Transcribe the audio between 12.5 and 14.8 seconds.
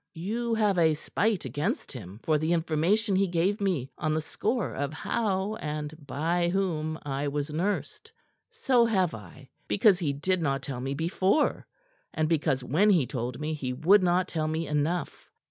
when he told me he would not tell me